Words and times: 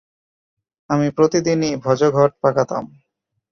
আমি 0.89 1.07
প্রতিদিনই 1.09 1.71
ভজঘট 1.83 2.31
পাকাতাম। 2.41 2.83